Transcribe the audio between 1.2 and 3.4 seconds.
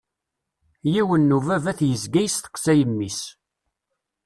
n ubabat yezga yesteqsay mmi-s.